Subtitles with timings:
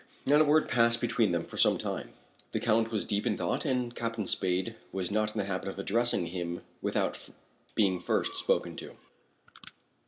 [0.25, 2.09] Not a word passed between them for some time;
[2.53, 5.77] the Count was deep in thought and Captain Spade was not in the habit of
[5.77, 7.29] addressing him without
[7.75, 8.95] being first spoken to.